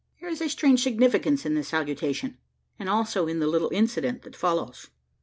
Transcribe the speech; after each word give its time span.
There 0.19 0.31
is 0.31 0.41
a 0.41 0.49
strange 0.49 0.81
significance 0.81 1.45
in 1.45 1.53
the 1.53 1.63
salutation, 1.63 2.39
as 2.79 2.87
also 2.87 3.27
in 3.27 3.37
the 3.37 3.45
little 3.45 3.69
incident 3.71 4.23
that 4.23 4.35
follows. 4.35 4.89